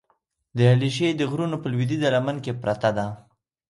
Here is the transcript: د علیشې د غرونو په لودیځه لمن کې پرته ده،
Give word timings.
د 0.57 0.59
علیشې 0.71 1.09
د 1.15 1.21
غرونو 1.31 1.55
په 1.61 1.67
لودیځه 1.73 2.09
لمن 2.15 2.35
کې 2.43 2.53
پرته 2.63 2.89
ده، 2.97 3.05